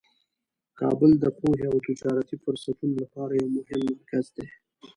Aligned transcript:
کابل 0.79 1.11
د 1.19 1.25
پوهې 1.37 1.65
او 1.71 1.75
تجارتي 1.87 2.35
فرصتونو 2.43 2.93
لپاره 3.03 3.33
یو 3.41 3.47
مهم 3.57 3.81
مرکز 3.95 4.25
دی. 4.35 4.47